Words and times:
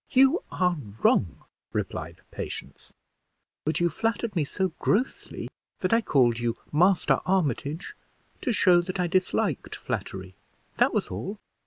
"You 0.09 0.41
are 0.51 0.77
wrong!" 1.03 1.45
replied 1.73 2.21
Patience; 2.31 2.91
"but 3.63 3.79
you 3.79 3.91
flattered 3.91 4.35
me 4.35 4.43
so 4.43 4.69
grossly, 4.79 5.47
that 5.81 5.93
I 5.93 6.01
called 6.01 6.39
you 6.39 6.57
Master 6.71 7.19
Armitage 7.23 7.93
to 8.41 8.51
show 8.51 8.81
that 8.81 8.99
I 8.99 9.05
disliked 9.05 9.75
flattery, 9.75 10.33
that 10.77 10.91
was 10.91 11.09
all. 11.09 11.37